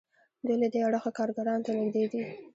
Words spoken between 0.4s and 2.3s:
دوی له دې اړخه کارګرانو ته نږدې دي.